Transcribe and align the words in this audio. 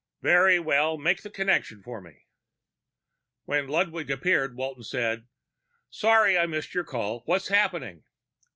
"Very 0.23 0.59
well. 0.59 0.97
Make 0.97 1.21
the 1.21 1.29
connection 1.29 1.83
for 1.83 2.01
me." 2.01 2.25
When 3.45 3.67
Ludwig 3.67 4.09
appeared, 4.09 4.55
Walton 4.55 4.81
said, 4.81 5.27
"Sorry 5.91 6.35
I 6.39 6.47
missed 6.47 6.73
your 6.73 6.83
call. 6.85 7.21
What's 7.27 7.49
happening?" 7.49 8.03